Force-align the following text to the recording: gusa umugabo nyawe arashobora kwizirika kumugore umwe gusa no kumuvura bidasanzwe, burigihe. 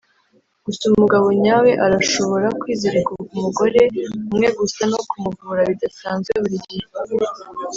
gusa 0.65 0.83
umugabo 0.91 1.27
nyawe 1.43 1.71
arashobora 1.85 2.47
kwizirika 2.59 3.11
kumugore 3.27 3.81
umwe 4.29 4.47
gusa 4.59 4.81
no 4.91 4.99
kumuvura 5.09 5.61
bidasanzwe, 5.69 6.31
burigihe. 6.41 6.87